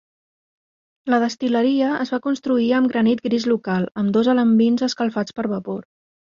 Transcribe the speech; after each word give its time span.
La 1.13 1.17
destil·leria 1.23 1.89
es 2.05 2.11
va 2.15 2.19
construir 2.23 2.71
amb 2.77 2.91
granit 2.95 3.21
gris 3.27 3.45
local, 3.53 3.87
amb 4.03 4.15
dos 4.17 4.31
alambins 4.35 4.87
escalfats 4.91 5.39
per 5.41 5.47
vapor. 5.55 5.87